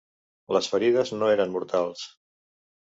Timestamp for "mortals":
1.59-2.05